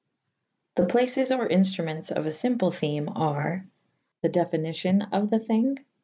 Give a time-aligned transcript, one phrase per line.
[0.77, 3.67] The places or instrumentes of a lymple theme ar.
[4.23, 5.77] The definicion of the thyng.